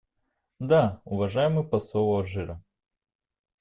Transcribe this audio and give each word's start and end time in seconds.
Да, 0.59 0.99
уважаемый 1.05 1.63
посол 1.63 2.11
Алжира. 2.15 2.59